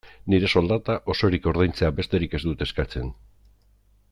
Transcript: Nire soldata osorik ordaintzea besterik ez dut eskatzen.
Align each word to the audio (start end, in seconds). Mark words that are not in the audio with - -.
Nire 0.33 0.47
soldata 0.59 0.95
osorik 1.13 1.45
ordaintzea 1.51 1.91
besterik 1.99 2.33
ez 2.39 2.43
dut 2.49 2.65
eskatzen. 2.67 3.13